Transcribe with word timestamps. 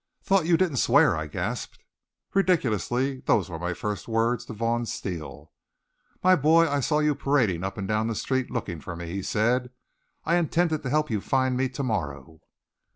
"Thought 0.23 0.47
you 0.47 0.57
didn't 0.57 0.77
swear!" 0.77 1.15
I 1.15 1.27
gasped. 1.27 1.83
Ridiculously 2.33 3.19
those 3.27 3.51
were 3.51 3.59
my 3.59 3.75
first 3.75 4.07
words 4.07 4.43
to 4.45 4.53
Vaughn 4.53 4.87
Steele. 4.87 5.51
"My 6.23 6.35
boy, 6.35 6.67
I 6.67 6.79
saw 6.79 6.97
you 7.01 7.13
parading 7.13 7.63
up 7.63 7.77
and 7.77 7.87
down 7.87 8.07
the 8.07 8.15
street 8.15 8.49
looking 8.49 8.81
for 8.81 8.95
me," 8.95 9.11
he 9.11 9.21
said. 9.21 9.69
"I 10.25 10.37
intended 10.37 10.81
to 10.81 10.89
help 10.89 11.11
you 11.11 11.21
find 11.21 11.55
me 11.55 11.69
to 11.69 11.83
morrow." 11.83 12.39